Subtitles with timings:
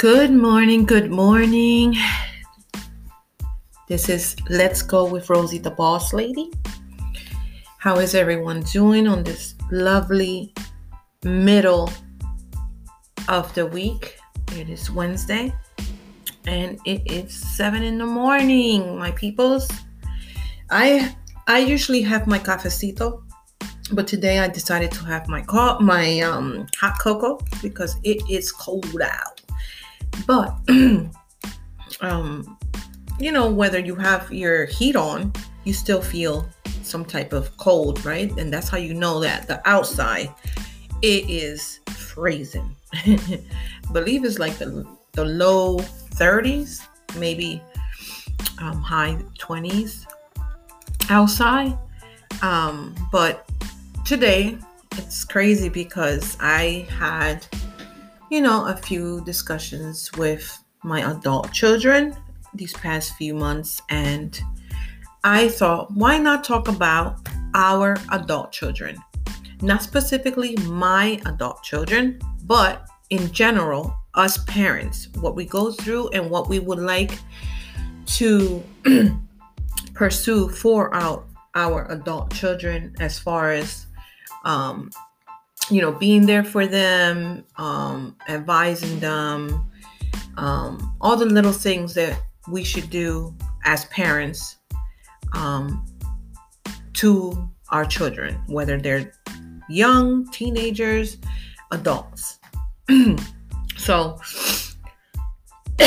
[0.00, 1.94] Good morning, good morning.
[3.86, 6.50] This is Let's Go with Rosie the Boss Lady.
[7.76, 10.54] How is everyone doing on this lovely
[11.22, 11.92] middle
[13.28, 14.16] of the week?
[14.56, 15.52] It is Wednesday
[16.46, 19.68] and it is 7 in the morning, my peoples.
[20.70, 21.14] I
[21.46, 23.22] I usually have my cafecito,
[23.92, 28.50] but today I decided to have my co- my um, hot cocoa because it is
[28.50, 29.39] cold out.
[30.26, 30.54] But
[32.00, 32.58] um,
[33.18, 35.32] you know, whether you have your heat on,
[35.64, 36.48] you still feel
[36.82, 38.30] some type of cold, right?
[38.38, 40.32] And that's how you know that the outside
[41.02, 42.74] it is freezing.
[43.92, 46.86] believe it's like the the low 30s,
[47.18, 47.62] maybe
[48.60, 50.06] um, high 20s
[51.08, 51.76] outside.
[52.42, 53.48] Um, but
[54.04, 54.56] today
[54.96, 57.46] it's crazy because I had
[58.30, 62.16] you know, a few discussions with my adult children
[62.54, 64.40] these past few months, and
[65.24, 68.96] I thought, why not talk about our adult children?
[69.62, 76.30] Not specifically my adult children, but in general, us parents, what we go through and
[76.30, 77.18] what we would like
[78.06, 78.62] to
[79.94, 81.24] pursue for our,
[81.56, 83.86] our adult children as far as
[84.44, 84.90] um,
[85.70, 89.70] you know, being there for them, um, advising them,
[90.36, 94.56] um, all the little things that we should do as parents
[95.32, 95.86] um,
[96.94, 99.12] to our children, whether they're
[99.68, 101.18] young, teenagers,
[101.70, 102.40] adults.
[103.76, 104.20] so,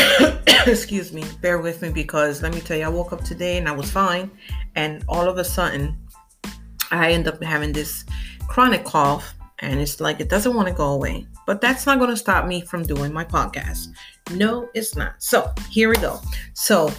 [0.66, 3.68] excuse me, bear with me because let me tell you, I woke up today and
[3.68, 4.32] I was fine,
[4.76, 5.98] and all of a sudden,
[6.90, 8.06] I end up having this
[8.48, 11.26] chronic cough and it's like it doesn't want to go away.
[11.48, 13.88] But that's not going to stop me from doing my podcast.
[14.32, 15.24] No, it's not.
[15.24, 16.20] So here we go.
[16.54, 16.92] So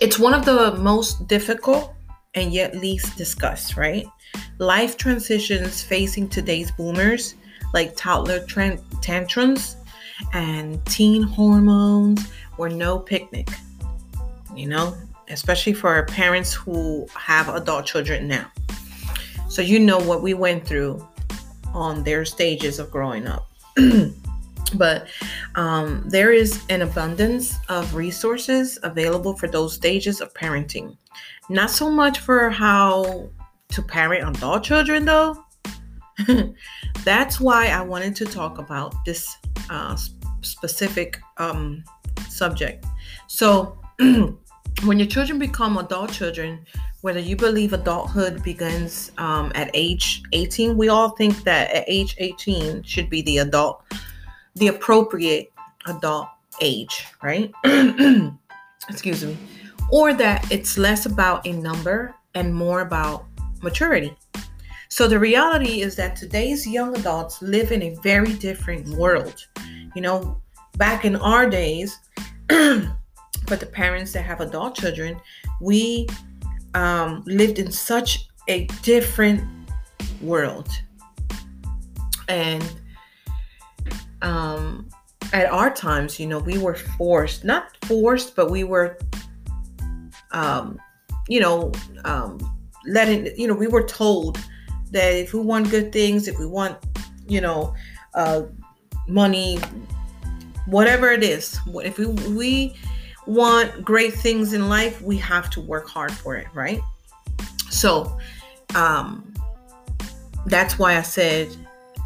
[0.00, 1.94] it's one of the most difficult
[2.34, 4.06] and yet least discussed, right?
[4.58, 7.34] Life transitions facing today's boomers,
[7.72, 8.44] like toddler
[9.00, 9.76] tantrums
[10.34, 13.48] and teen hormones, were no picnic.
[14.54, 14.94] You know,
[15.28, 18.50] especially for parents who have adult children now.
[19.48, 21.06] So you know what we went through
[21.74, 23.48] on their stages of growing up.
[24.74, 25.08] but
[25.54, 30.96] um, there is an abundance of resources available for those stages of parenting.
[31.48, 33.30] Not so much for how
[33.70, 35.44] to parent adult children, though.
[37.04, 39.36] That's why I wanted to talk about this
[39.70, 39.96] uh,
[40.42, 41.84] specific um,
[42.28, 42.84] subject.
[43.28, 43.80] So,
[44.84, 46.64] when your children become adult children,
[47.00, 52.14] whether you believe adulthood begins um, at age 18, we all think that at age
[52.18, 53.82] 18 should be the adult,
[54.56, 55.52] the appropriate
[55.86, 56.28] adult
[56.60, 57.52] age, right?
[58.88, 59.36] Excuse me.
[59.90, 63.26] Or that it's less about a number and more about
[63.62, 64.16] maturity.
[64.88, 69.46] So the reality is that today's young adults live in a very different world.
[69.94, 70.40] You know,
[70.76, 71.98] back in our days,
[73.48, 75.18] for the parents that have adult children,
[75.60, 76.06] we
[76.74, 79.42] um, lived in such a different
[80.20, 80.68] world.
[82.28, 82.62] And
[84.20, 84.88] um,
[85.32, 88.98] at our times, you know, we were forced, not forced, but we were,
[90.32, 90.78] um,
[91.28, 91.72] you know,
[92.04, 92.38] um,
[92.86, 94.38] letting, you know, we were told
[94.90, 96.76] that if we want good things, if we want,
[97.26, 97.74] you know,
[98.14, 98.42] uh,
[99.06, 99.58] money,
[100.66, 102.76] whatever it is, if we, we
[103.28, 106.80] want great things in life, we have to work hard for it, right?
[107.70, 108.18] So,
[108.74, 109.32] um,
[110.46, 111.54] that's why I said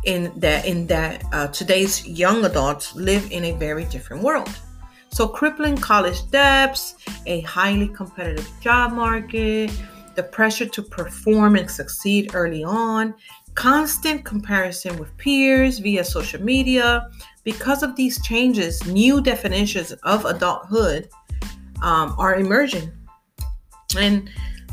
[0.04, 4.50] in that in that uh, today's young adults live in a very different world.
[5.10, 6.96] So, crippling college debts,
[7.26, 9.70] a highly competitive job market,
[10.16, 13.14] the pressure to perform and succeed early on,
[13.54, 17.08] constant comparison with peers via social media,
[17.44, 21.08] because of these changes, new definitions of adulthood
[21.82, 22.90] um, are emerging.
[23.96, 24.30] And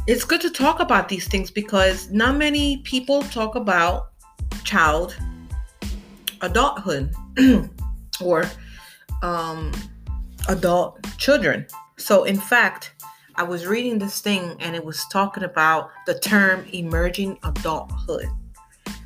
[0.07, 4.09] it's good to talk about these things because not many people talk about
[4.63, 5.17] child
[6.41, 7.13] adulthood
[8.21, 8.45] or
[9.21, 9.71] um,
[10.47, 11.65] adult children.
[11.97, 12.93] So, in fact,
[13.35, 18.27] I was reading this thing and it was talking about the term emerging adulthood.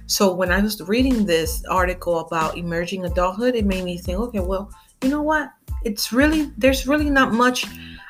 [0.06, 4.40] So when I was reading this article about emerging adulthood, it made me think, okay,
[4.40, 4.72] well,
[5.02, 5.52] you know what?
[5.84, 7.66] It's really, there's really not much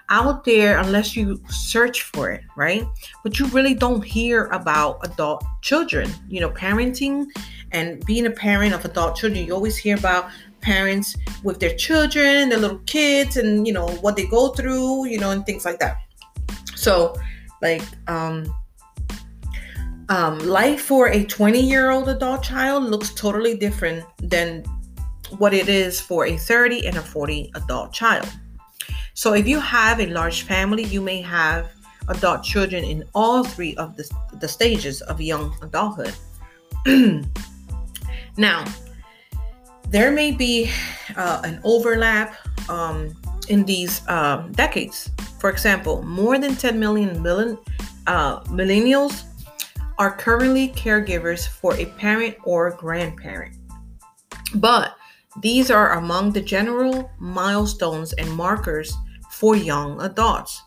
[0.10, 2.84] out there unless you search for it, right?
[3.24, 7.26] But you really don't hear about adult children, you know, parenting
[7.72, 9.46] and being a parent of adult children.
[9.46, 10.30] You always hear about
[10.62, 15.20] parents with their children, their little kids, and you know what they go through, you
[15.20, 15.98] know, and things like that.
[16.76, 17.16] So,
[17.62, 18.54] like, um,
[20.10, 24.64] um, life for a 20 year old adult child looks totally different than
[25.38, 28.30] what it is for a 30 and a 40 adult child.
[29.14, 31.72] So, if you have a large family, you may have
[32.10, 34.10] adult children in all three of the,
[34.40, 36.14] the stages of young adulthood.
[38.38, 38.66] now,
[39.90, 40.72] there may be
[41.16, 42.36] uh, an overlap
[42.70, 43.16] um,
[43.50, 45.12] in these uh, decades.
[45.40, 47.58] For example, more than 10 million million,
[48.08, 49.24] uh, millennials
[49.98, 53.56] are currently caregivers for a parent or grandparent.
[54.56, 54.96] But
[55.42, 58.94] these are among the general milestones and markers
[59.32, 60.62] for young adults.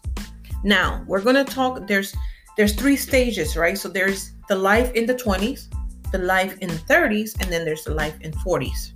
[0.64, 2.14] Now, we're going to talk there's
[2.56, 3.76] there's three stages, right?
[3.76, 5.69] So there's the life in the 20s,
[6.11, 8.93] the life in the 30s, and then there's the life in 40s.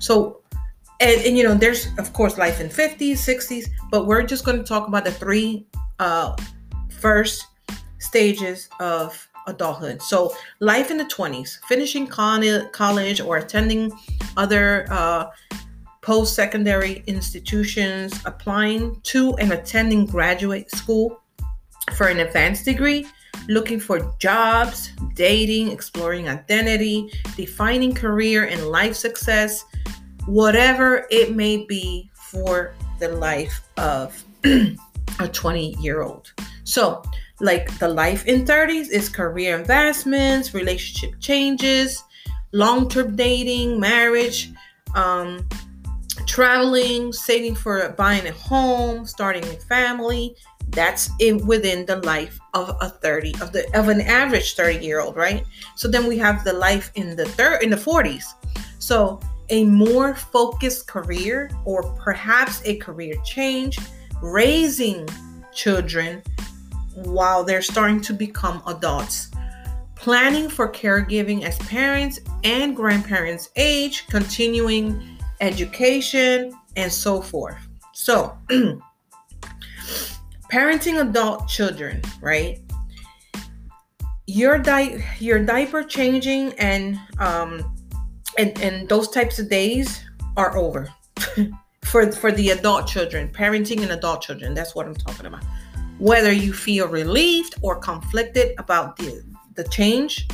[0.00, 0.40] So
[1.00, 4.58] and, and you know, there's of course life in 50s, 60s, but we're just going
[4.58, 5.66] to talk about the three
[5.98, 6.36] uh
[6.90, 7.46] first
[7.98, 10.02] stages of adulthood.
[10.02, 13.92] So, life in the 20s, finishing college or attending
[14.36, 15.30] other uh,
[16.02, 21.22] post secondary institutions, applying to and attending graduate school
[21.94, 23.06] for an advanced degree,
[23.48, 29.64] looking for jobs, dating, exploring identity, defining career and life success,
[30.26, 36.32] whatever it may be for the life of a 20 year old.
[36.64, 37.02] So,
[37.42, 42.02] like the life in 30s is career investments, relationship changes,
[42.52, 44.52] long term dating, marriage,
[44.94, 45.46] um,
[46.26, 50.36] traveling, saving for buying a home, starting a family.
[50.68, 55.00] That's in within the life of a 30 of the of an average 30 year
[55.00, 55.44] old, right?
[55.74, 58.24] So then we have the life in the third in the 40s.
[58.78, 59.18] So
[59.50, 63.78] a more focused career or perhaps a career change,
[64.22, 65.08] raising
[65.52, 66.22] children
[66.94, 69.30] while they're starting to become adults.
[69.94, 77.58] Planning for caregiving as parents and grandparents age, continuing education, and so forth.
[77.92, 78.36] So,
[80.52, 82.60] parenting adult children, right?
[84.26, 87.76] Your di- your diaper changing and um
[88.38, 90.04] and and those types of days
[90.36, 90.88] are over
[91.84, 94.54] for for the adult children, parenting and adult children.
[94.54, 95.44] That's what I'm talking about.
[96.02, 99.22] Whether you feel relieved or conflicted about the
[99.54, 100.26] the change,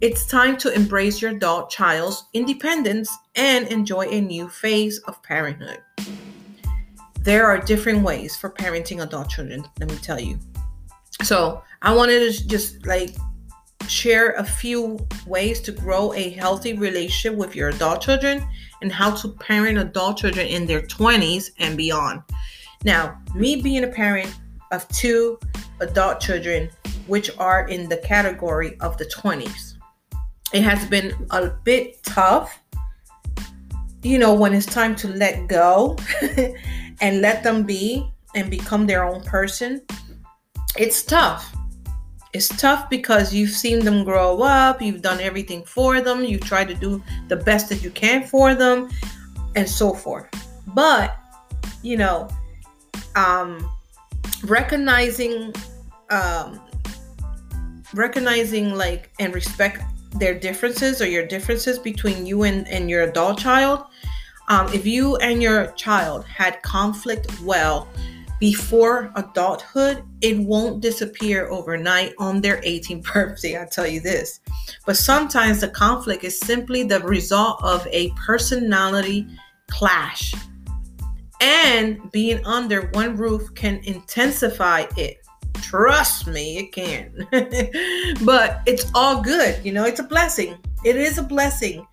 [0.00, 5.80] it's time to embrace your adult child's independence and enjoy a new phase of parenthood.
[7.22, 10.38] There are different ways for parenting adult children, let me tell you.
[11.24, 13.16] So, I wanted to just like
[13.88, 18.46] share a few ways to grow a healthy relationship with your adult children
[18.82, 22.22] and how to parent adult children in their 20s and beyond.
[22.84, 24.32] Now, me being a parent
[24.72, 25.38] of two
[25.80, 26.70] adult children,
[27.06, 29.74] which are in the category of the 20s,
[30.52, 32.58] it has been a bit tough,
[34.02, 35.96] you know, when it's time to let go
[37.00, 39.82] and let them be and become their own person.
[40.76, 41.54] It's tough.
[42.34, 46.64] It's tough because you've seen them grow up, you've done everything for them, you try
[46.64, 48.90] to do the best that you can for them,
[49.56, 50.28] and so forth.
[50.74, 51.16] But,
[51.82, 52.28] you know,
[53.16, 53.70] um,
[54.44, 55.54] recognizing
[56.10, 56.60] um,
[57.94, 59.82] recognizing like and respect
[60.18, 63.84] their differences or your differences between you and, and your adult child.
[64.48, 67.88] Um, if you and your child had conflict well
[68.40, 73.60] before adulthood, it won't disappear overnight on their 18th birthday.
[73.60, 74.40] I tell you this.
[74.86, 79.26] But sometimes the conflict is simply the result of a personality
[79.70, 80.34] clash.
[81.40, 85.18] And being under one roof can intensify it.
[85.54, 87.26] Trust me, it can.
[88.24, 89.64] but it's all good.
[89.64, 90.56] You know, it's a blessing.
[90.84, 91.86] It is a blessing.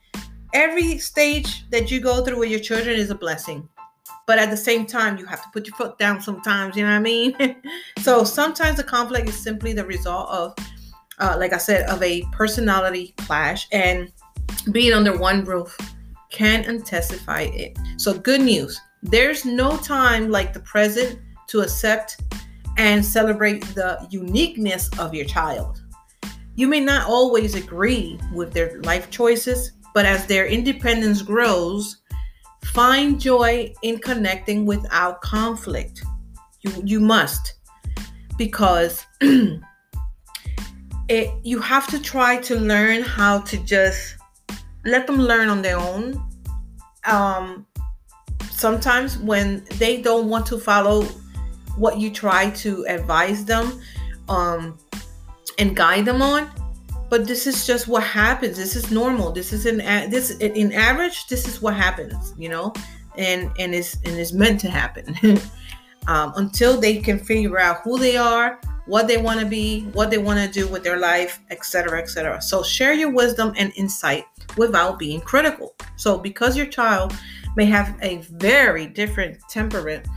[0.54, 3.68] Every stage that you go through with your children is a blessing.
[4.28, 6.76] But at the same time, you have to put your foot down sometimes.
[6.76, 7.36] You know what I mean?
[8.00, 10.56] so sometimes the conflict is simply the result of,
[11.20, 13.68] uh, like I said, of a personality clash.
[13.72, 14.12] And
[14.72, 15.78] being under one roof
[16.32, 17.78] can intensify it.
[17.98, 18.80] So, good news
[19.12, 22.22] there's no time like the present to accept
[22.78, 25.82] and celebrate the uniqueness of your child.
[26.56, 31.98] You may not always agree with their life choices, but as their independence grows,
[32.64, 36.04] find joy in connecting without conflict.
[36.62, 37.56] You, you must,
[38.38, 39.62] because it,
[41.44, 44.16] you have to try to learn how to just
[44.84, 46.22] let them learn on their own
[47.06, 47.66] um,
[48.56, 51.04] sometimes when they don't want to follow
[51.76, 53.82] what you try to advise them
[54.30, 54.78] um,
[55.60, 56.50] and guide them on,
[57.10, 58.58] but this is just what happens.
[58.58, 59.32] This is normal.
[59.32, 59.78] This is in
[60.10, 61.28] this in average.
[61.28, 62.74] This is what happens, you know,
[63.18, 65.16] and and is and is meant to happen
[66.08, 70.10] um, until they can figure out who they are, what they want to be, what
[70.10, 72.42] they want to do with their life, etc., etc.
[72.42, 74.26] So share your wisdom and insight
[74.58, 75.76] without being critical.
[75.98, 77.14] So because your child
[77.56, 80.08] may have a very different temperament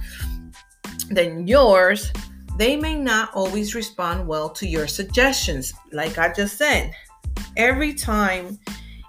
[1.11, 2.13] than yours,
[2.59, 5.73] they may not always respond well to your suggestions.
[5.93, 6.93] Like I just said,
[7.57, 8.59] every time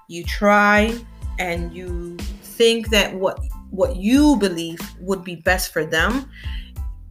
[0.08, 0.98] you try
[1.40, 3.40] and you think that what
[3.72, 6.30] what you believe would be best for them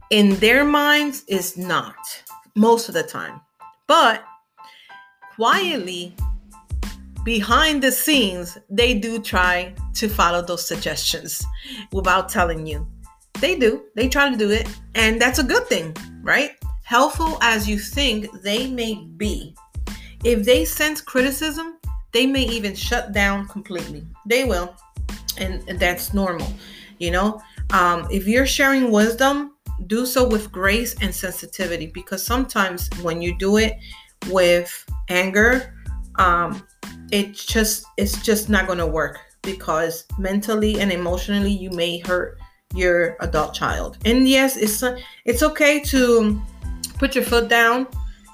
[0.09, 1.95] in their minds is not
[2.55, 3.39] most of the time.
[3.87, 4.23] But
[5.35, 6.13] quietly
[7.23, 11.45] behind the scenes, they do try to follow those suggestions
[11.91, 12.87] without telling you.
[13.39, 13.85] They do.
[13.95, 16.51] They try to do it, and that's a good thing, right?
[16.83, 19.55] Helpful as you think they may be.
[20.23, 21.77] If they sense criticism,
[22.11, 24.05] they may even shut down completely.
[24.25, 24.75] They will.
[25.37, 26.51] And, that's normal.
[26.97, 29.55] You know, um, if you're sharing wisdom,
[29.87, 33.77] do so with grace and sensitivity because sometimes when you do it
[34.27, 35.73] with anger,
[36.15, 36.67] um,
[37.11, 42.37] it just it's just not going to work because mentally and emotionally you may hurt
[42.75, 43.97] your adult child.
[44.05, 44.83] And yes, it's
[45.25, 46.41] it's okay to
[46.97, 47.87] put your foot down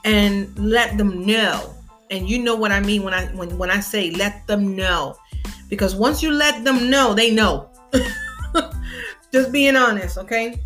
[0.04, 1.74] and let them know.
[2.12, 5.16] And you know what I mean when I when when I say let them know.
[5.70, 7.70] Because once you let them know, they know.
[9.32, 10.62] Just being honest, okay?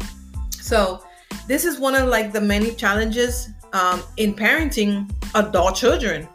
[0.52, 1.02] So,
[1.48, 6.28] this is one of like the many challenges um, in parenting adult children.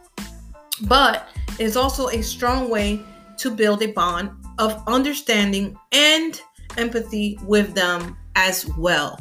[0.88, 3.00] But it's also a strong way
[3.38, 6.40] to build a bond of understanding and
[6.76, 9.18] empathy with them as well.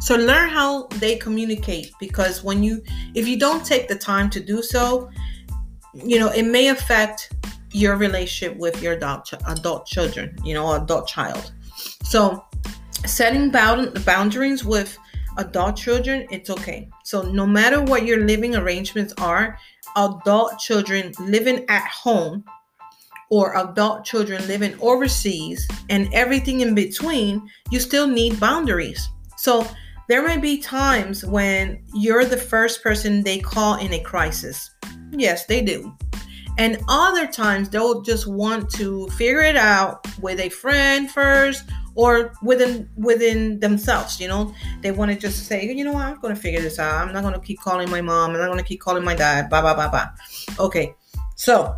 [0.00, 2.82] So learn how they communicate because when you
[3.14, 5.10] if you don't take the time to do so,
[5.94, 7.32] you know, it may affect
[7.70, 11.52] your relationship with your adult, adult children, you know, adult child.
[12.04, 12.44] So
[13.06, 14.96] setting bound, boundaries with
[15.38, 16.88] adult children, it's okay.
[17.02, 19.58] So no matter what your living arrangements are,
[19.96, 22.44] adult children living at home
[23.30, 29.08] or adult children living overseas and everything in between, you still need boundaries.
[29.36, 29.66] So
[30.08, 34.70] there may be times when you're the first person they call in a crisis.
[35.10, 35.96] Yes, they do.
[36.58, 42.32] And other times they'll just want to figure it out with a friend first or
[42.42, 44.54] within within themselves you know?
[44.82, 46.06] They want to just say you know what?
[46.06, 47.06] I'm going to figure this out.
[47.06, 48.30] I'm not going to keep calling my mom.
[48.30, 49.48] I'm not going to keep calling my dad.
[49.48, 50.08] Blah blah blah blah
[50.58, 50.94] okay.
[51.36, 51.74] So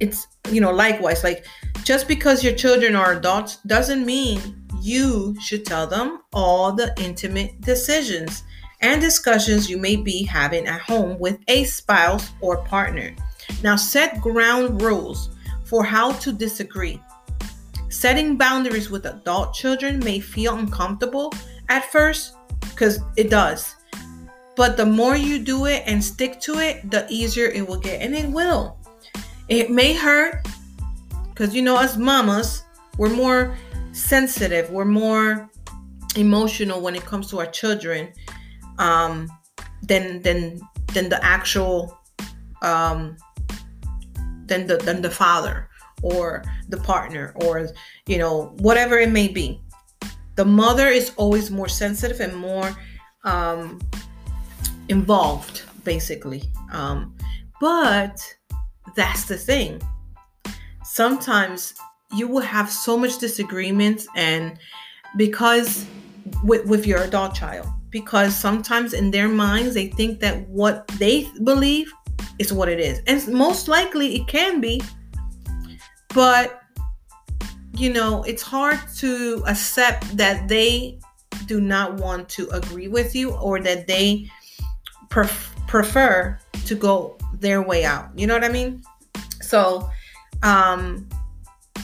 [0.00, 1.44] it's you know, likewise, like
[1.84, 7.60] just because your children are adults doesn't mean you should tell them all the intimate
[7.60, 8.42] decisions
[8.80, 13.14] and discussions you may be having at home with a spouse or partner.
[13.62, 15.30] Now, set ground rules
[15.64, 17.00] for how to disagree.
[17.90, 21.32] Setting boundaries with adult children may feel uncomfortable
[21.68, 23.74] at first because it does.
[24.56, 28.00] But the more you do it and stick to it, the easier it will get.
[28.00, 28.78] And it will.
[29.48, 30.46] It may hurt
[31.30, 32.62] because you know, as mamas,
[32.96, 33.56] we're more
[33.92, 35.50] sensitive, we're more
[36.16, 38.12] emotional when it comes to our children
[38.78, 39.28] um,
[39.82, 40.60] than than
[40.92, 41.98] than the actual
[42.62, 43.16] um,
[44.46, 45.69] than the than the father
[46.02, 47.68] or the partner or
[48.06, 49.60] you know whatever it may be.
[50.36, 52.74] The mother is always more sensitive and more
[53.24, 53.78] um,
[54.88, 56.42] involved, basically.
[56.72, 57.14] Um,
[57.60, 58.22] but
[58.96, 59.80] that's the thing.
[60.84, 61.74] Sometimes
[62.12, 64.58] you will have so much disagreements and
[65.16, 65.86] because
[66.44, 71.28] with, with your adult child because sometimes in their minds they think that what they
[71.44, 71.92] believe
[72.38, 74.80] is what it is and most likely it can be
[76.14, 76.62] but
[77.74, 80.98] you know it's hard to accept that they
[81.46, 84.28] do not want to agree with you or that they
[85.08, 88.10] pref- prefer to go their way out.
[88.16, 88.82] You know what I mean?
[89.40, 89.88] So
[90.42, 91.08] um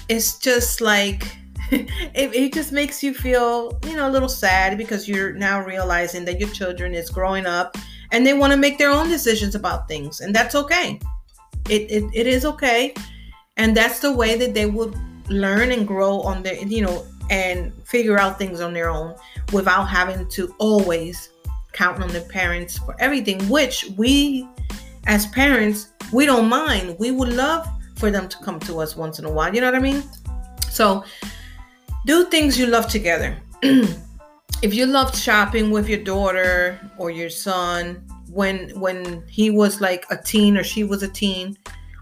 [0.08, 1.36] it's just like
[1.70, 6.24] it, it just makes you feel, you know, a little sad because you're now realizing
[6.26, 7.76] that your children is growing up
[8.12, 10.20] and they want to make their own decisions about things.
[10.20, 11.00] And that's okay.
[11.68, 12.94] It, it, it is okay.
[13.56, 14.94] And that's the way that they would
[15.28, 19.14] learn and grow on their, you know, and figure out things on their own
[19.52, 21.30] without having to always
[21.72, 24.48] count on their parents for everything, which we
[25.06, 26.96] as parents, we don't mind.
[26.98, 29.54] We would love for them to come to us once in a while.
[29.54, 30.02] You know what I mean?
[30.70, 31.04] So
[32.04, 33.36] do things you love together.
[33.62, 40.04] if you loved shopping with your daughter or your son when when he was like
[40.10, 41.56] a teen or she was a teen,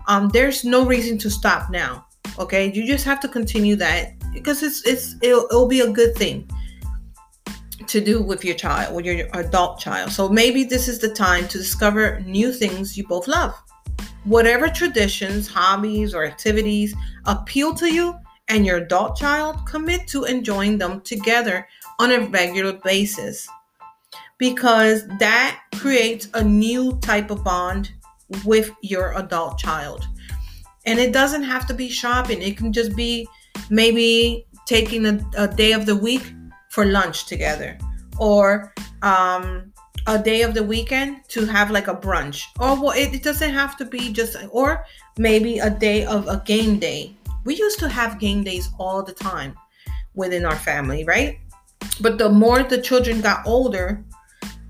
[0.07, 2.07] um, there's no reason to stop now.
[2.39, 6.15] Okay, you just have to continue that because it's it's it'll, it'll be a good
[6.17, 6.49] thing
[7.87, 10.11] to do with your child, with your adult child.
[10.11, 13.55] So maybe this is the time to discover new things you both love.
[14.25, 16.95] Whatever traditions, hobbies, or activities
[17.27, 18.15] appeal to you
[18.49, 21.67] and your adult child, commit to enjoying them together
[21.99, 23.49] on a regular basis
[24.39, 27.93] because that creates a new type of bond
[28.45, 30.07] with your adult child.
[30.87, 33.27] And it doesn't have to be shopping, it can just be
[33.71, 36.33] maybe taking a, a day of the week
[36.71, 37.79] for lunch together
[38.19, 39.73] or um,
[40.07, 42.43] a day of the weekend to have like a brunch.
[42.59, 44.85] Or well, it, it doesn't have to be just or
[45.19, 47.17] maybe a day of a game day.
[47.45, 49.55] We used to have game days all the time
[50.15, 51.39] within our family right?
[52.01, 54.05] But the more the children got older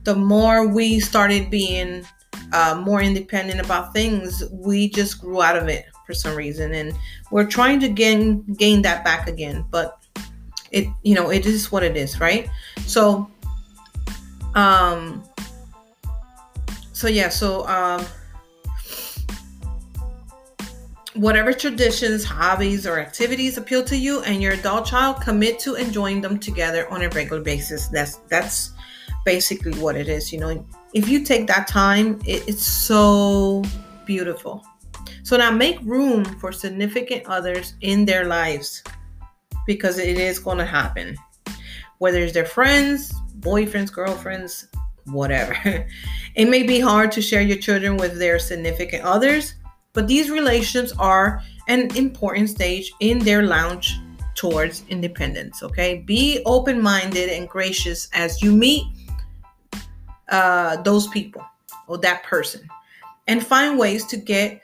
[0.04, 2.06] the more we started being
[2.54, 6.72] uh, more independent about things we just grew out of it for some reason.
[6.72, 6.94] And
[7.30, 9.98] we're trying to gain gain that back again but
[10.70, 12.48] it you know it is what it is right?
[12.86, 13.28] So
[14.54, 15.24] um
[16.92, 18.06] so yeah so um
[21.14, 26.20] whatever traditions hobbies or activities appeal to you and your adult child commit to enjoying
[26.20, 27.88] them together on a regular basis.
[27.88, 28.72] That's that's
[29.24, 30.64] basically what it is you know
[30.94, 33.62] if you take that time it, it's so
[34.06, 34.64] beautiful
[35.24, 38.82] so now make room for significant others in their lives
[39.66, 41.16] because it is going to happen.
[41.96, 44.68] Whether it's their friends, boyfriends, girlfriends,
[45.06, 45.56] whatever.
[46.34, 49.54] it may be hard to share your children with their significant others,
[49.94, 53.94] but these relationships are an important stage in their launch
[54.34, 55.62] towards independence.
[55.62, 58.84] Okay, be open minded and gracious as you meet
[60.28, 61.44] uh, those people
[61.86, 62.66] or that person,
[63.28, 64.60] and find ways to get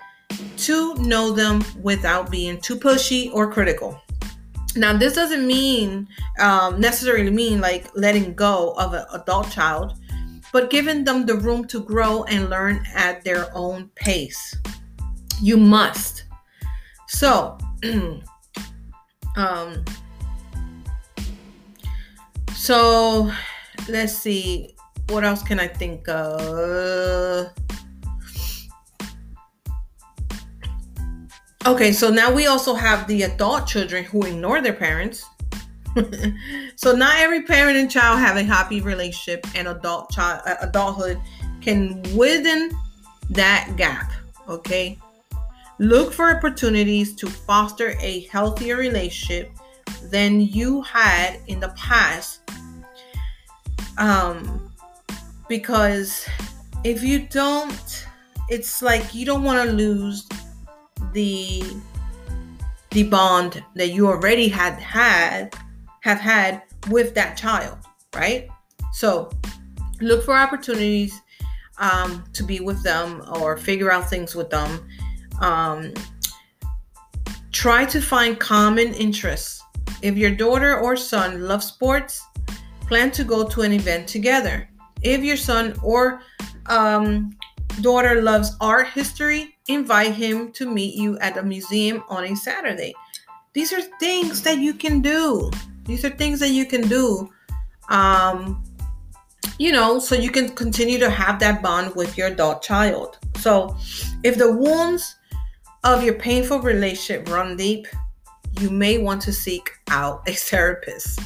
[0.57, 4.01] to know them without being too pushy or critical.
[4.77, 9.95] Now, this doesn't mean um, necessarily mean like letting go of an adult child,
[10.53, 14.57] but giving them the room to grow and learn at their own pace.
[15.43, 16.25] You must.
[17.09, 17.59] So,
[19.37, 19.85] um,
[22.55, 23.33] so
[23.89, 24.77] let's see.
[25.11, 27.51] What else can I think of?
[31.67, 35.27] Okay, so now we also have the adult children who ignore their parents.
[36.77, 41.21] so not every parent and child have a happy relationship, and adult child uh, adulthood
[41.61, 42.71] can widen
[43.31, 44.13] that gap.
[44.49, 44.97] Okay,
[45.81, 49.51] look for opportunities to foster a healthier relationship
[50.05, 52.43] than you had in the past.
[53.99, 54.70] Um,
[55.51, 56.27] because
[56.85, 58.07] if you don't,
[58.49, 60.27] it's like you don't want to lose
[61.13, 61.63] the
[62.93, 65.55] the bond that you already had had
[66.01, 67.79] have had with that child
[68.15, 68.49] right?
[68.93, 69.31] So
[70.01, 71.21] look for opportunities
[71.79, 74.89] um, to be with them or figure out things with them.
[75.41, 75.95] Um,
[77.53, 79.63] try to find common interests.
[80.03, 82.23] If your daughter or son loves sports
[82.81, 84.70] plan to go to an event together
[85.03, 86.23] if your son or
[86.67, 87.37] um,
[87.81, 92.95] daughter loves art history invite him to meet you at a museum on a Saturday.
[93.53, 95.51] These are things that you can do.
[95.85, 97.31] These are things that you can do.
[97.89, 98.63] Um,
[99.59, 103.19] you know, so you can continue to have that bond with your adult child.
[103.39, 103.77] So,
[104.23, 105.17] if the wounds
[105.85, 107.87] of your painful relationship run deep,
[108.61, 111.21] you may want to seek out a therapist.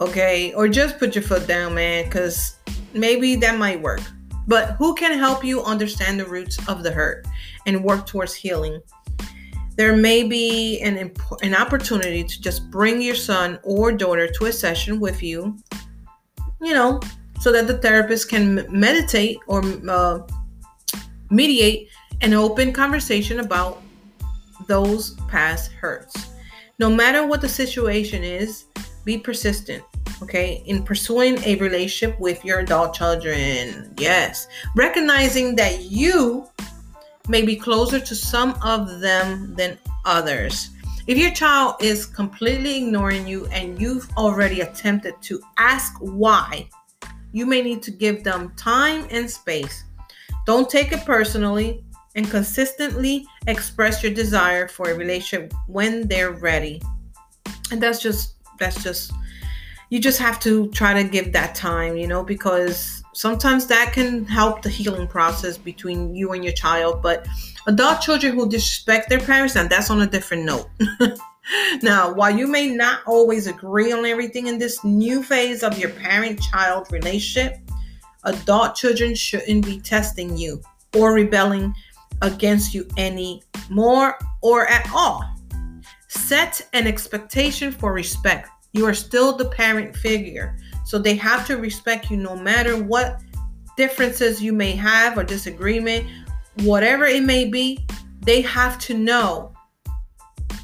[0.00, 2.56] Okay, or just put your foot down, man, because
[2.94, 4.00] maybe that might work
[4.48, 7.26] but who can help you understand the roots of the hurt
[7.66, 8.80] and work towards healing.
[9.76, 14.46] There may be an, imp- an opportunity to just bring your son or daughter to
[14.46, 15.56] a session with you,
[16.60, 16.98] you know,
[17.40, 20.20] so that the therapist can meditate or uh,
[21.30, 21.88] mediate
[22.22, 23.82] an open conversation about
[24.66, 26.30] those past hurts.
[26.78, 28.64] No matter what the situation is,
[29.04, 29.84] be persistent
[30.22, 33.94] okay, in pursuing a relationship with your adult children.
[33.98, 36.48] Yes, recognizing that you
[37.28, 40.70] may be closer to some of them than others.
[41.06, 46.68] If your child is completely ignoring you and you've already attempted to ask why,
[47.32, 49.84] you may need to give them time and space.
[50.46, 56.82] Don't take it personally and consistently express your desire for a relationship when they're ready.
[57.70, 59.12] And that's just that's just
[59.90, 64.24] you just have to try to give that time, you know, because sometimes that can
[64.26, 67.02] help the healing process between you and your child.
[67.02, 67.26] But
[67.66, 70.68] adult children who disrespect their parents, and that's on a different note.
[71.82, 75.90] now, while you may not always agree on everything in this new phase of your
[75.90, 77.58] parent child relationship,
[78.24, 80.60] adult children shouldn't be testing you
[80.94, 81.74] or rebelling
[82.20, 85.24] against you any more or at all.
[86.08, 90.56] Set an expectation for respect you are still the parent figure.
[90.84, 93.20] So they have to respect you no matter what
[93.76, 96.06] differences you may have or disagreement,
[96.62, 97.86] whatever it may be,
[98.20, 99.52] they have to know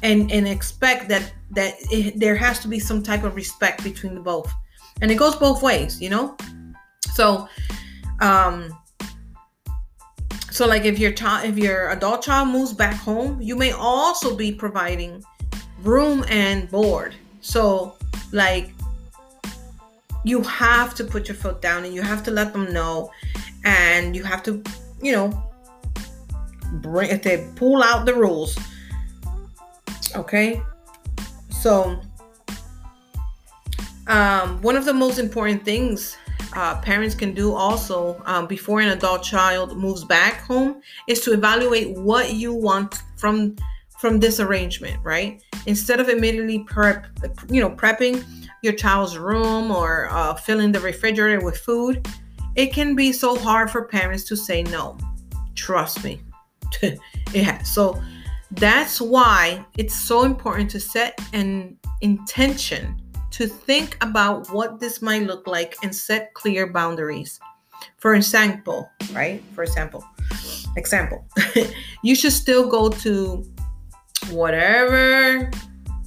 [0.03, 4.13] and and expect that that it, there has to be some type of respect between
[4.13, 4.51] the both.
[5.01, 6.35] And it goes both ways, you know?
[7.13, 7.47] So
[8.21, 8.77] um
[10.51, 14.35] so like if your child if your adult child moves back home, you may also
[14.35, 15.23] be providing
[15.81, 17.15] room and board
[17.45, 17.94] so,
[18.31, 18.71] like,
[20.23, 23.11] you have to put your foot down and you have to let them know,
[23.63, 24.63] and you have to,
[25.01, 25.51] you know,
[26.81, 28.57] bring if they pull out the rules.
[30.15, 30.61] Okay,
[31.49, 31.99] so
[34.07, 36.17] um, one of the most important things
[36.53, 41.33] uh, parents can do also um, before an adult child moves back home is to
[41.33, 43.55] evaluate what you want from
[43.99, 45.41] from this arrangement, right?
[45.65, 47.07] Instead of immediately prep,
[47.49, 48.23] you know, prepping
[48.61, 52.07] your child's room or uh, filling the refrigerator with food,
[52.55, 54.97] it can be so hard for parents to say no.
[55.55, 56.21] Trust me,
[57.33, 57.69] has.
[57.73, 58.01] So
[58.51, 65.23] that's why it's so important to set an intention to think about what this might
[65.23, 67.39] look like and set clear boundaries.
[67.97, 69.43] For example, right?
[69.53, 70.05] For example,
[70.77, 71.25] example,
[72.03, 73.43] you should still go to
[74.31, 75.51] whatever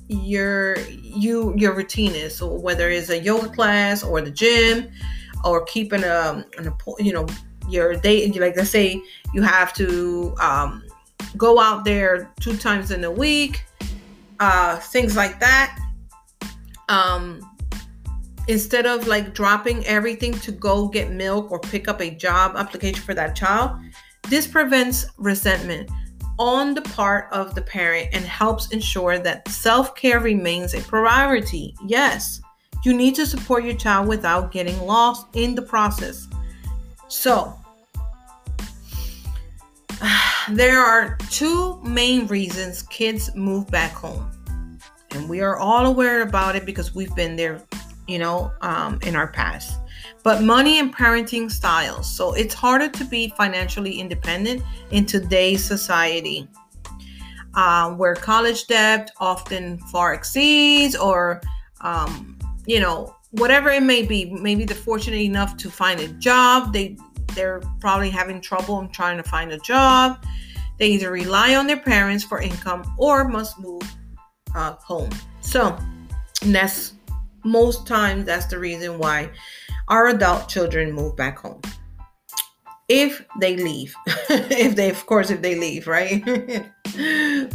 [0.08, 2.36] your you your routine is.
[2.36, 4.88] So whether it's a yoga class or the gym
[5.44, 7.26] or keeping a, an, you know
[7.68, 9.02] your day like let's say
[9.34, 10.82] you have to um,
[11.36, 13.64] go out there two times in a week
[14.40, 15.78] uh, things like that.
[16.88, 17.40] Um,
[18.48, 23.02] instead of like dropping everything to go get milk or pick up a job application
[23.02, 23.78] for that child
[24.30, 25.90] this prevents resentment
[26.38, 31.74] on the part of the parent and helps ensure that self care remains a priority.
[31.86, 32.40] Yes,
[32.84, 36.28] you need to support your child without getting lost in the process.
[37.08, 37.54] So,
[40.50, 44.30] there are two main reasons kids move back home.
[45.12, 47.62] And we are all aware about it because we've been there,
[48.06, 49.78] you know, um, in our past
[50.22, 52.10] but money and parenting styles.
[52.10, 56.48] So it's harder to be financially independent in today's society.
[57.54, 61.40] Um, where college debt often far exceeds, or
[61.80, 64.26] um, you know, whatever it may be.
[64.26, 66.72] Maybe they're fortunate enough to find a job.
[66.72, 66.96] They
[67.34, 70.24] they're probably having trouble in trying to find a job.
[70.78, 73.82] They either rely on their parents for income or must move
[74.54, 75.10] uh, home.
[75.40, 75.76] So
[76.46, 76.94] that's
[77.44, 79.30] most times that's the reason why
[79.88, 81.60] our adult children move back home.
[82.88, 83.94] If they leave.
[84.30, 86.22] If they of course if they leave right?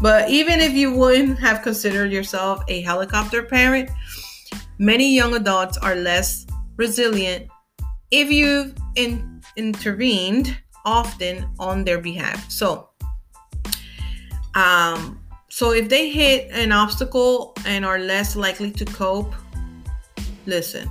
[0.01, 3.89] But even if you wouldn't have considered yourself a helicopter parent
[4.79, 6.45] many young adults are less
[6.77, 7.47] resilient
[8.11, 12.49] if you've in, intervened often on their behalf.
[12.49, 12.89] So
[14.55, 15.19] um
[15.49, 19.33] so if they hit an obstacle and are less likely to cope
[20.45, 20.89] listen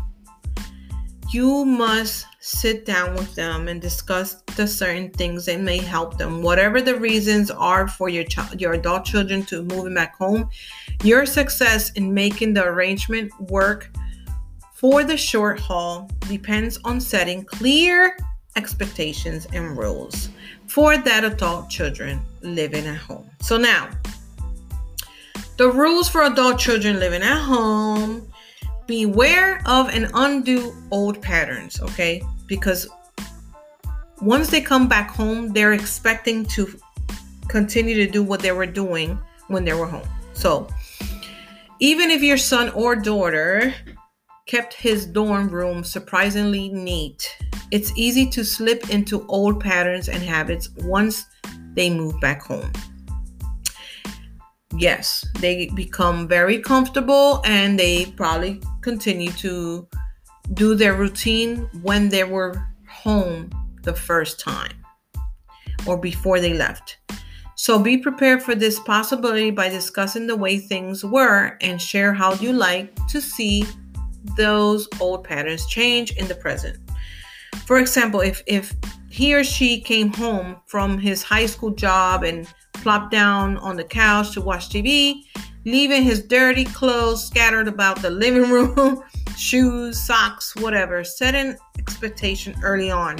[1.32, 6.42] you must sit down with them and discuss the certain things that may help them.
[6.42, 10.48] Whatever the reasons are for your child your adult children to moving back home
[11.02, 13.90] your success in making the arrangement work
[14.74, 18.16] for the short haul depends on setting clear
[18.56, 20.28] expectations and rules
[20.66, 23.30] for that adult children living at home.
[23.40, 23.90] So now
[25.56, 28.31] the rules for adult children living at home
[28.86, 32.22] beware of and undo old patterns, okay?
[32.46, 32.88] Because
[34.20, 36.78] once they come back home, they're expecting to
[37.48, 39.18] continue to do what they were doing
[39.48, 40.08] when they were home.
[40.32, 40.68] So,
[41.80, 43.74] even if your son or daughter
[44.46, 47.36] kept his dorm room surprisingly neat,
[47.70, 51.24] it's easy to slip into old patterns and habits once
[51.74, 52.70] they move back home
[54.76, 59.86] yes, they become very comfortable and they probably continue to
[60.54, 62.54] do their routine when they were
[62.88, 63.50] home
[63.82, 64.72] the first time.
[65.86, 66.98] or before they left.
[67.56, 72.34] So be prepared for this possibility by discussing the way things were and share how
[72.34, 73.66] you like to see
[74.36, 76.78] those old patterns change in the present.
[77.66, 78.74] For example, if if
[79.10, 82.46] he or she came home from his high school job and
[82.82, 85.24] plopped down on the couch to watch TV,
[85.64, 89.02] leaving his dirty clothes scattered about the living room,
[89.36, 93.16] shoes, socks, whatever, set an expectation early on.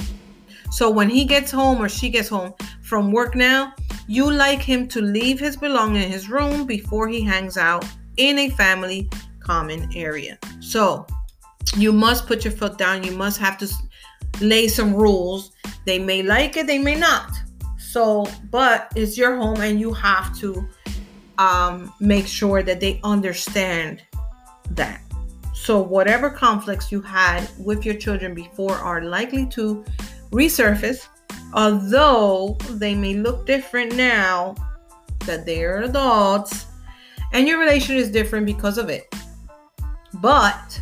[0.71, 3.73] So when he gets home or she gets home from work now,
[4.07, 7.85] you like him to leave his belongings in his room before he hangs out
[8.17, 10.37] in a family common area.
[10.59, 11.07] So
[11.77, 13.03] you must put your foot down.
[13.03, 13.69] You must have to
[14.41, 15.51] lay some rules.
[15.85, 17.31] They may like it, they may not.
[17.93, 20.67] So, but it's your home and you have to
[21.37, 24.01] um, make sure that they understand
[24.71, 25.03] that.
[25.53, 29.85] So, whatever conflicts you had with your children before are likely to
[30.31, 31.07] resurface,
[31.53, 34.55] although they may look different now
[35.27, 36.65] that they're adults
[37.31, 39.05] and your relation is different because of it.
[40.15, 40.81] But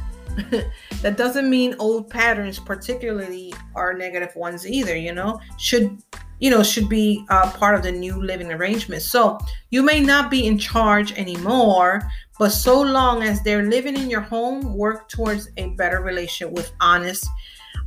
[1.02, 6.02] that doesn't mean old patterns, particularly, are negative ones either, you know, should
[6.42, 9.04] you know should be uh, part of the new living arrangement.
[9.04, 12.02] So you may not be in charge anymore
[12.40, 16.72] but so long as they're living in your home work towards a better relationship with
[16.82, 17.28] honest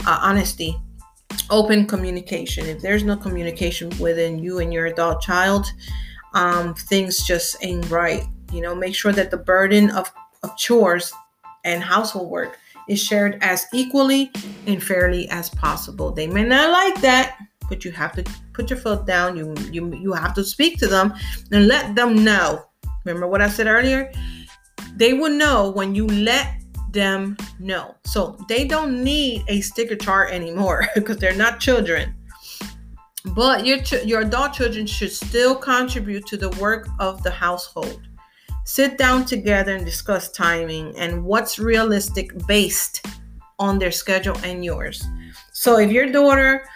[0.07, 0.81] uh, honesty
[1.51, 2.64] open communication.
[2.67, 5.67] If there's no communication within you and your adult child
[6.35, 8.25] um, things just ain't right.
[8.53, 10.11] You know make sure that the burden of,
[10.45, 11.12] of chores
[11.64, 14.31] and household work is shared as equally
[14.67, 16.12] and fairly as possible.
[16.12, 19.37] They may not like that, but you have to put your foot down.
[19.37, 21.14] You you you have to speak to them
[21.50, 22.64] and let them know.
[23.05, 24.11] Remember what I said earlier?
[24.96, 27.94] They will know when you let them know.
[28.05, 32.14] So they don't need a sticker chart anymore because they're not children.
[33.35, 38.00] But your ch- your adult children should still contribute to the work of the household.
[38.64, 43.07] Sit down together and discuss timing and what's realistic based
[43.59, 45.05] on their schedule and yours.
[45.53, 46.66] So if your daughter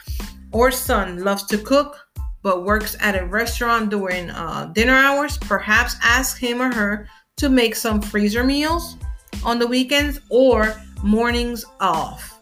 [0.52, 2.08] or son loves to cook
[2.42, 7.48] but works at a restaurant during uh, dinner hours, perhaps ask him or her to
[7.48, 8.96] make some freezer meals
[9.44, 12.40] on the weekends or mornings off.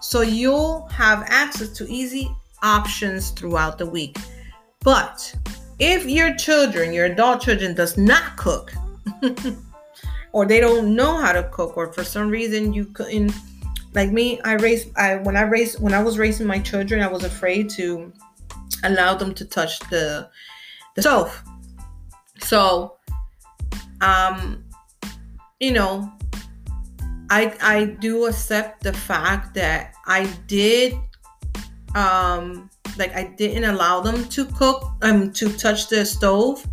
[0.00, 2.30] So you'll have access to easy
[2.62, 4.16] options throughout the week.
[4.80, 5.34] But
[5.78, 8.72] if your children, your adult children, does not cook,
[10.32, 13.32] or they don't know how to cook, or for some reason you couldn't,
[13.94, 17.08] like me, I raised, I when I raised, when I was raising my children, I
[17.08, 18.12] was afraid to
[18.84, 20.28] allow them to touch the
[20.94, 21.42] the stove.
[22.40, 22.96] So,
[24.00, 24.64] um,
[25.60, 26.12] you know,
[27.30, 30.94] I I do accept the fact that I did
[31.94, 36.66] um like I didn't allow them to cook um to touch the stove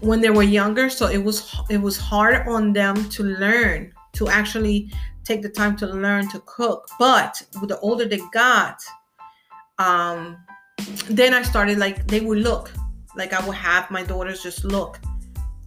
[0.00, 4.28] when they were younger so it was it was hard on them to learn to
[4.28, 4.90] actually
[5.26, 8.80] take the time to learn to cook but the older they got
[9.78, 10.36] um
[11.10, 12.72] then I started like they would look
[13.16, 15.00] like I would have my daughters just look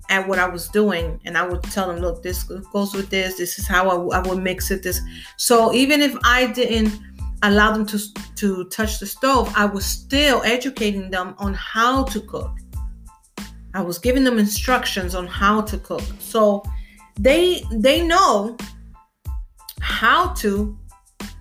[0.09, 3.37] at what I was doing and I would tell them look this goes with this
[3.37, 5.01] this is how I, I would mix it this
[5.37, 6.99] so even if I didn't
[7.43, 7.99] allow them to
[8.35, 12.51] to touch the stove, I was still educating them on how to cook.
[13.73, 16.03] I was giving them instructions on how to cook.
[16.19, 16.63] So
[17.19, 18.57] they they know
[19.79, 20.77] how to.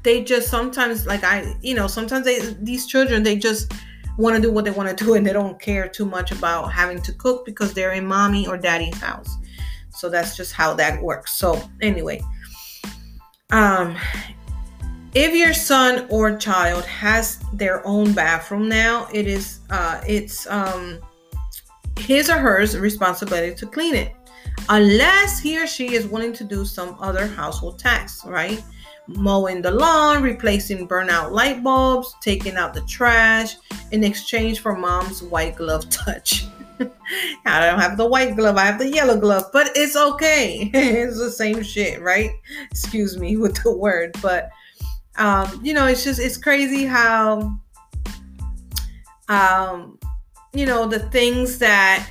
[0.05, 3.73] They just sometimes like I, you know, sometimes they these children they just
[4.17, 6.73] want to do what they want to do and they don't care too much about
[6.73, 9.37] having to cook because they're in mommy or daddy's house.
[9.91, 11.35] So that's just how that works.
[11.35, 12.21] So anyway,
[13.51, 13.97] um
[15.15, 20.99] if your son or child has their own bathroom now it is uh, it's um,
[21.99, 24.15] his or hers responsibility to clean it
[24.69, 28.63] unless he or she is willing to do some other household tasks right
[29.07, 33.57] mowing the lawn replacing burnout light bulbs taking out the trash
[33.93, 36.47] in exchange for mom's white glove touch
[37.45, 40.71] I don't have the white glove, I have the yellow glove, but it's okay.
[40.75, 42.31] it's the same shit, right?
[42.71, 44.49] Excuse me with the word, but
[45.17, 47.59] um, you know, it's just it's crazy how
[49.29, 49.99] um,
[50.53, 52.11] you know, the things that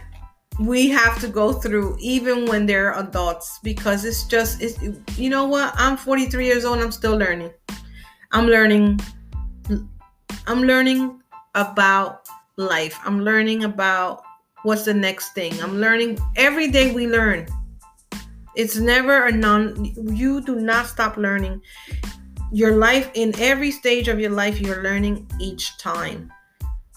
[0.59, 4.79] we have to go through even when they're adults because it's just it's
[5.17, 5.73] you know what?
[5.75, 7.51] I'm 43 years old i'm still learning.
[8.31, 8.99] I'm learning
[10.47, 11.21] i'm learning
[11.55, 12.97] about life.
[13.03, 14.23] I'm learning about
[14.63, 15.59] what's the next thing.
[15.61, 17.47] I'm learning every day we learn.
[18.55, 21.61] It's never a non you do not stop learning.
[22.51, 26.31] Your life in every stage of your life you're learning each time.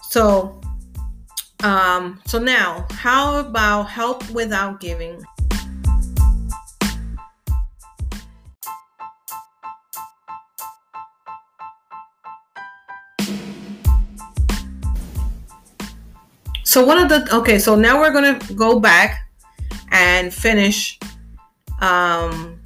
[0.09, 0.59] So,
[1.63, 5.23] um, so now, how about help without giving?
[16.63, 19.27] So one of the okay, so now we're gonna go back
[19.91, 20.97] and finish
[21.81, 22.60] um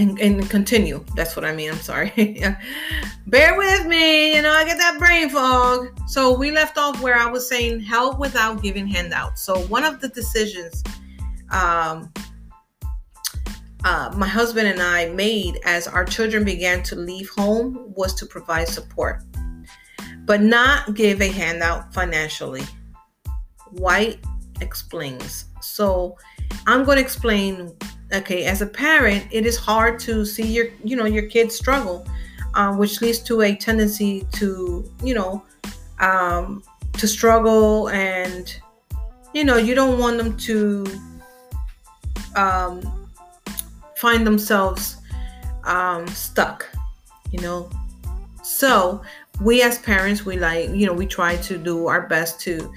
[0.00, 1.04] and, and continue.
[1.14, 1.70] That's what I mean.
[1.70, 2.10] I'm sorry.
[3.26, 4.34] Bear with me.
[4.34, 5.88] You know, I get that brain fog.
[6.08, 9.42] So we left off where I was saying help without giving handouts.
[9.42, 10.82] So one of the decisions
[11.50, 12.12] um,
[13.84, 18.26] uh, my husband and I made as our children began to leave home was to
[18.26, 19.22] provide support,
[20.24, 22.62] but not give a handout financially.
[23.70, 24.18] White
[24.60, 25.46] explains.
[25.62, 26.16] So
[26.66, 27.74] I'm going to explain
[28.12, 32.06] okay as a parent it is hard to see your you know your kids struggle
[32.54, 35.42] um, which leads to a tendency to you know
[36.00, 36.62] um,
[36.94, 38.60] to struggle and
[39.34, 40.84] you know you don't want them to
[42.36, 43.08] um,
[43.96, 44.96] find themselves
[45.64, 46.66] um, stuck
[47.30, 47.70] you know?
[48.42, 49.02] So
[49.40, 52.72] we as parents we like you know we try to do our best to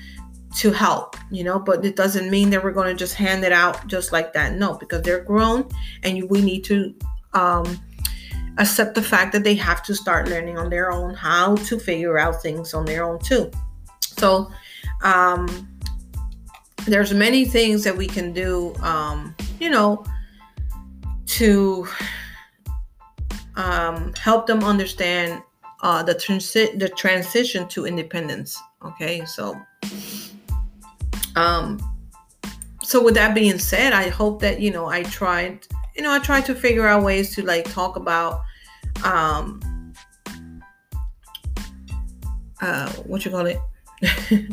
[0.57, 3.51] to help, you know, but it doesn't mean that we're going to just hand it
[3.51, 4.55] out just like that.
[4.55, 5.67] No, because they're grown
[6.03, 6.93] and we need to
[7.33, 7.79] um,
[8.57, 12.17] accept the fact that they have to start learning on their own how to figure
[12.17, 13.49] out things on their own too.
[14.01, 14.51] So,
[15.01, 15.67] um,
[16.85, 20.03] there's many things that we can do, um, you know,
[21.25, 21.87] to
[23.55, 25.41] um, help them understand
[25.81, 28.59] uh, the transi- the transition to independence.
[28.85, 29.55] Okay, so
[31.35, 31.79] um,
[32.83, 36.19] so with that being said, I hope that you know I tried, you know, I
[36.19, 38.41] tried to figure out ways to like talk about
[39.03, 39.93] um
[42.61, 43.59] uh what you call it?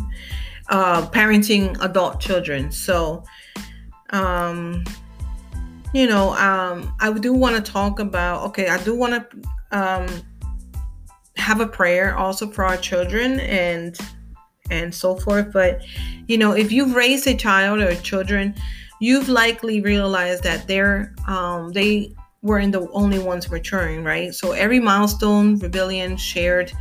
[0.69, 2.71] Uh parenting adult children.
[2.71, 3.25] So
[4.11, 4.85] um
[5.93, 10.07] you know um i do want to talk about okay i do want to um
[11.37, 13.99] have a prayer also for our children and
[14.71, 15.53] and so forth.
[15.53, 15.83] But,
[16.29, 18.55] you know, if you've raised a child or children,
[19.01, 24.35] you've likely realized that they're, um, they weren't the only ones maturing, right?
[24.35, 26.73] So every milestone, rebellion, shared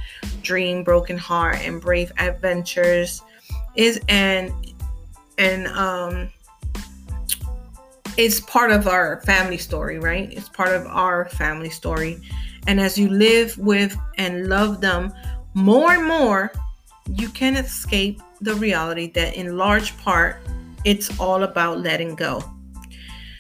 [0.41, 3.21] dream, broken heart, and brave adventures
[3.75, 4.54] is an,
[5.38, 6.30] and, um,
[8.17, 10.32] it's part of our family story, right?
[10.34, 12.21] It's part of our family story.
[12.67, 15.13] And as you live with and love them
[15.54, 16.52] more and more,
[17.13, 20.38] you can escape the reality that in large part
[20.86, 22.43] it's all about letting go.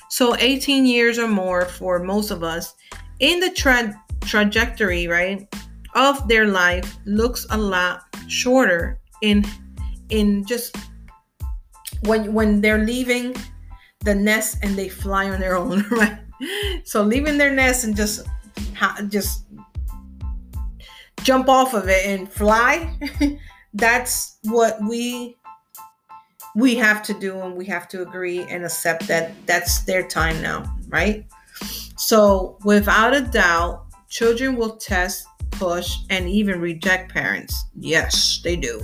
[0.09, 2.73] So 18 years or more for most of us
[3.19, 5.47] in the tra- trajectory, right,
[5.95, 9.45] of their life looks a lot shorter in
[10.09, 10.75] in just
[12.03, 13.35] when when they're leaving
[14.05, 16.19] the nest and they fly on their own, right?
[16.83, 18.27] So leaving their nest and just
[19.09, 19.45] just
[21.23, 22.97] jump off of it and fly
[23.73, 25.35] that's what we
[26.55, 30.41] we have to do and we have to agree and accept that that's their time
[30.41, 31.25] now right?
[31.97, 37.65] So without a doubt children will test push and even reject parents.
[37.75, 38.81] Yes they do.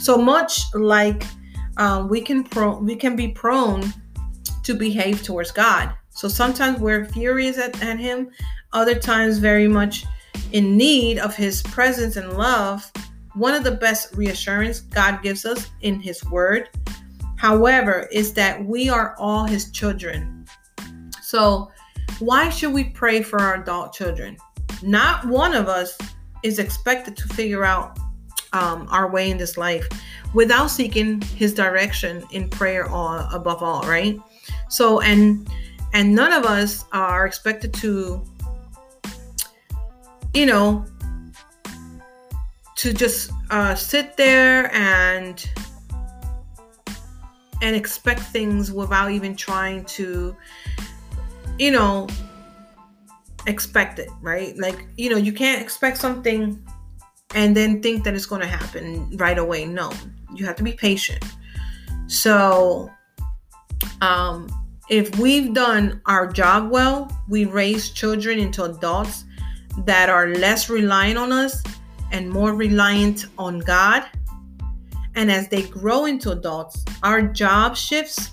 [0.00, 1.24] So much like
[1.76, 3.92] um, we can pro- we can be prone
[4.62, 5.94] to behave towards god.
[6.10, 8.30] So sometimes we're furious at, at him.
[8.72, 10.06] Other times very much
[10.52, 12.90] in need of his presence and love
[13.36, 16.70] one of the best reassurance God gives us in His Word,
[17.36, 20.46] however, is that we are all His children.
[21.22, 21.70] So,
[22.18, 24.38] why should we pray for our adult children?
[24.82, 25.98] Not one of us
[26.42, 27.98] is expected to figure out
[28.54, 29.86] um, our way in this life
[30.32, 34.18] without seeking His direction in prayer, all, above all, right?
[34.70, 35.46] So, and
[35.92, 38.24] and none of us are expected to,
[40.32, 40.86] you know,
[42.76, 45.48] to just uh, sit there and
[47.62, 50.36] and expect things without even trying to
[51.58, 52.06] you know
[53.46, 54.56] expect it right?
[54.58, 56.62] Like you know you can't expect something
[57.34, 59.64] and then think that it's going to happen right away.
[59.64, 59.90] No
[60.34, 61.24] you have to be patient.
[62.08, 62.90] So
[64.02, 64.48] um
[64.88, 69.24] if we've done our job well we raise children into adults
[69.78, 71.62] that are less reliant on us
[72.12, 74.04] and more reliant on God.
[75.14, 78.32] And as they grow into adults, our job shifts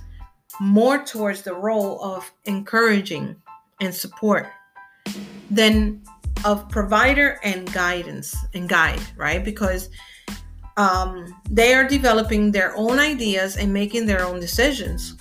[0.59, 3.35] more towards the role of encouraging
[3.81, 4.47] and support
[5.49, 6.01] than
[6.45, 9.43] of provider and guidance and guide, right?
[9.43, 9.89] Because
[10.77, 15.15] um, they are developing their own ideas and making their own decisions.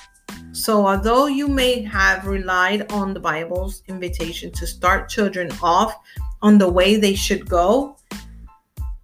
[0.53, 5.95] So, although you may have relied on the Bible's invitation to start children off
[6.43, 7.97] on the way they should go,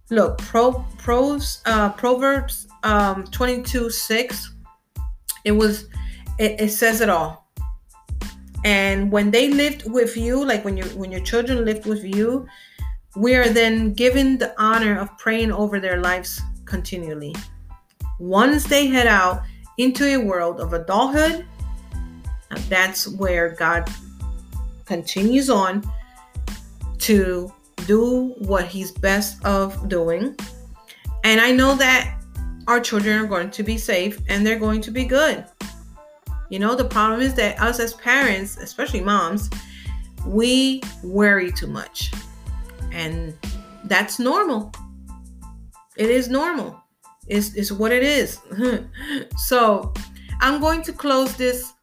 [0.09, 4.53] look, Pro, pros, uh, Proverbs um, 22 6,
[5.45, 5.87] it was,
[6.37, 7.47] it, it says it all.
[8.65, 12.45] And when they lived with you, like when you when your children lived with you,
[13.15, 17.33] we are then given the honor of praying over their lives continually.
[18.19, 19.43] Once they head out
[19.77, 21.45] into a world of adulthood,
[22.67, 23.89] that's where God
[24.85, 25.89] continues on
[26.97, 27.53] to
[27.89, 30.35] do what He's best of doing.
[31.23, 32.21] And I know that
[32.67, 35.43] our children are going to be safe and they're going to be good.
[36.51, 39.49] You know, the problem is that us as parents, especially moms,
[40.23, 42.11] we worry too much.
[42.91, 43.33] And
[43.85, 44.71] that's normal.
[45.97, 46.79] It is normal.
[47.25, 48.37] It's, it's what it is.
[49.47, 49.91] so
[50.41, 51.73] I'm going to close this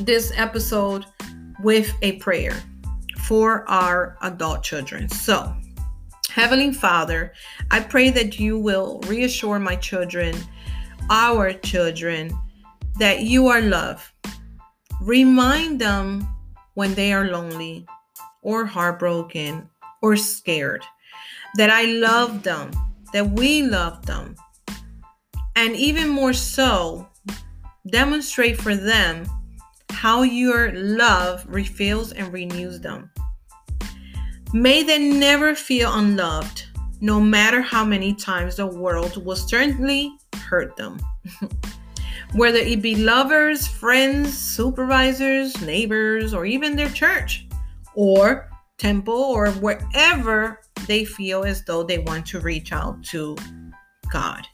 [0.00, 1.04] this episode
[1.60, 2.54] with a prayer
[3.32, 5.08] for our adult children.
[5.08, 5.56] So,
[6.28, 7.32] Heavenly Father,
[7.70, 10.36] I pray that you will reassure my children,
[11.08, 12.30] our children,
[12.98, 14.12] that you are love.
[15.00, 16.28] Remind them
[16.74, 17.86] when they are lonely
[18.42, 19.66] or heartbroken
[20.02, 20.84] or scared
[21.56, 22.70] that I love them,
[23.14, 24.36] that we love them.
[25.56, 27.08] And even more so,
[27.86, 29.24] demonstrate for them
[29.88, 33.08] how your love refills and renews them.
[34.54, 36.64] May they never feel unloved,
[37.00, 40.98] no matter how many times the world will certainly hurt them.
[42.34, 47.46] Whether it be lovers, friends, supervisors, neighbors, or even their church,
[47.94, 53.36] or temple, or wherever they feel as though they want to reach out to
[54.10, 54.46] God.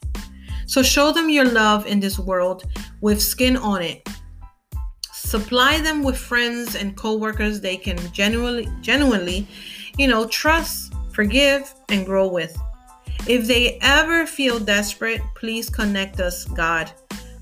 [0.65, 2.63] So show them your love in this world
[3.01, 4.07] with skin on it.
[5.13, 9.47] Supply them with friends and co-workers they can genuinely genuinely,
[9.99, 12.57] you know, trust, forgive, and grow with.
[13.27, 16.89] If they ever feel desperate, please connect us, God,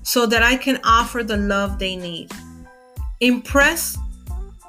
[0.02, 2.32] so that I can offer the love they need.
[3.20, 3.96] Impress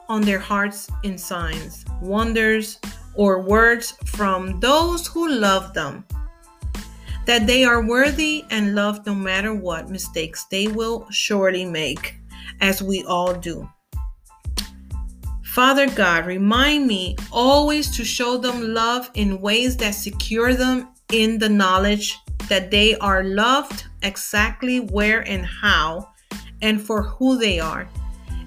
[0.08, 2.80] on their hearts in signs, wonders,
[3.16, 6.06] or words from those who love them.
[7.26, 12.20] That they are worthy and loved no matter what mistakes they will surely make,
[12.62, 13.68] as we all do.
[15.60, 21.38] Father God, remind me always to show them love in ways that secure them in
[21.38, 26.12] the knowledge that they are loved exactly where and how
[26.62, 27.89] and for who they are,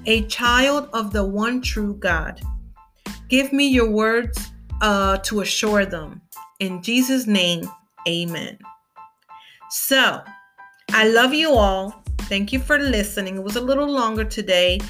[0.06, 2.40] a child of the one true God.
[3.28, 4.50] Give me your words
[4.80, 6.22] uh, to assure them.
[6.60, 7.68] In Jesus' name,
[8.08, 8.56] amen.
[9.68, 10.22] So,
[10.92, 12.02] I love you all.
[12.20, 13.36] Thank you for listening.
[13.36, 14.80] It was a little longer today,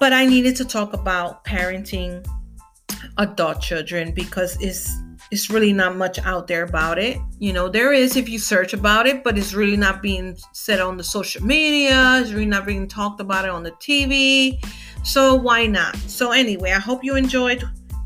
[0.00, 2.26] but I needed to talk about parenting
[3.18, 4.90] adult children because it's
[5.30, 7.18] it's really not much out there about it.
[7.38, 10.80] You know, there is if you search about it, but it's really not being said
[10.80, 12.18] on the social media.
[12.20, 14.58] It's really not being talked about it on the TV.
[15.04, 15.94] So why not?
[15.96, 17.62] So anyway, I hope you enjoyed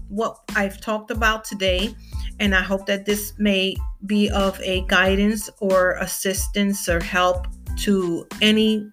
[0.08, 1.94] what I've talked about today.
[2.40, 7.46] And I hope that this may be of a guidance or assistance or help
[7.78, 8.92] to any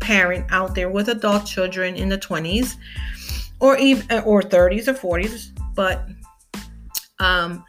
[0.00, 2.76] parent out there with adult children in the 20s
[3.60, 6.08] or even or 30s or 40s but
[7.20, 7.64] um,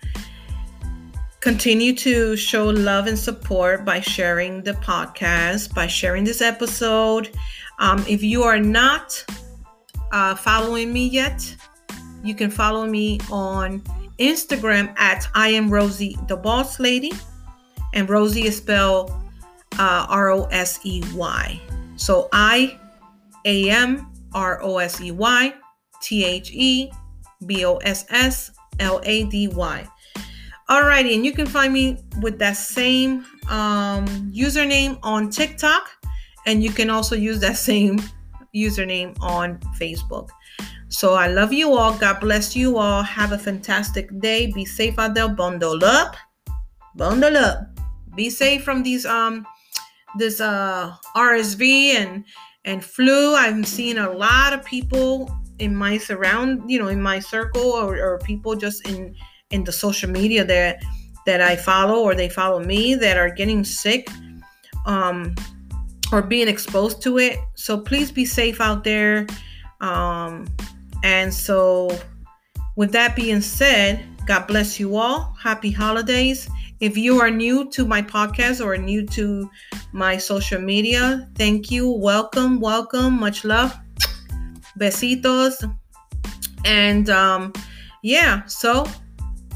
[1.40, 7.36] continue to show love and support by sharing the podcast by sharing this episode
[7.80, 9.24] um, if you are not
[10.12, 11.56] uh, following me yet
[12.24, 13.82] you can follow me on
[14.20, 17.12] Instagram at I am Rosey the Boss Lady,
[17.94, 19.12] and Rosey is spelled
[19.78, 21.62] uh, R O S E Y.
[21.96, 22.80] So I
[23.46, 25.54] A M R O S E Y
[26.02, 26.92] T H E
[27.46, 29.88] B O S S L A D Y.
[30.70, 35.90] Alrighty, and you can find me with that same um, username on TikTok,
[36.48, 38.00] and you can also use that same
[38.56, 40.30] username on Facebook.
[40.88, 41.98] So I love you all.
[41.98, 43.04] God bless you all.
[43.04, 44.52] Have a fantastic day.
[44.52, 45.28] Be safe out there.
[45.28, 46.16] Bundle up.
[46.96, 47.68] Bundle up.
[48.16, 49.46] Be safe from these um
[50.18, 52.24] this uh RSV and
[52.64, 53.36] and flu.
[53.36, 57.98] I'm seeing a lot of people in my surround, you know, in my circle or,
[57.98, 59.16] or people just in
[59.52, 60.84] in the social media that
[61.26, 64.10] that I follow or they follow me that are getting sick
[64.86, 65.36] um
[66.12, 67.40] or being exposed to it.
[67.56, 69.28] So please be safe out there.
[69.82, 70.48] Um
[71.06, 71.96] and so,
[72.76, 75.36] with that being said, God bless you all.
[75.40, 76.50] Happy holidays.
[76.86, 79.50] If you are new to my podcast or new to
[79.92, 81.90] my social media, thank you.
[81.90, 83.20] Welcome, welcome.
[83.20, 83.76] Much love.
[84.80, 85.66] Besitos.
[86.64, 87.54] And um,
[88.04, 88.86] yeah, so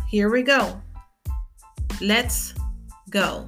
[0.10, 0.82] here we go.
[2.02, 2.56] Let's
[3.12, 3.48] go.